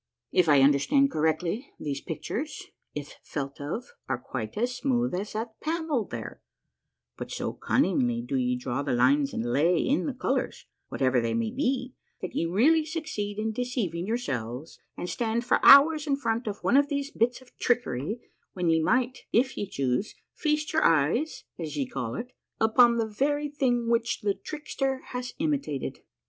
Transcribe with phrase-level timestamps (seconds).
[0.31, 2.63] If I understand correctly these pictures,
[2.95, 6.41] if felt of, are quite as smooth as that panel there,
[7.17, 11.35] but so cunningly do ye draw the lines and lay in the colors, whatever they
[11.35, 16.47] may be, that ye really succeed in deceiving yourselves and stand for hours in front
[16.47, 18.19] of one of these bits of trickery
[18.57, 23.05] wlien ye might, if ye chose, feast your eyes, as ye call it, upon the
[23.05, 25.99] very thing which the trickster has imitated.